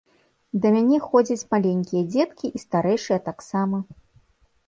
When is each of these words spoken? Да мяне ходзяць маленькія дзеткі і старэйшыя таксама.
Да 0.61 0.69
мяне 0.75 0.97
ходзяць 1.09 1.49
маленькія 1.55 2.03
дзеткі 2.13 2.47
і 2.59 2.61
старэйшыя 2.65 3.19
таксама. 3.29 3.77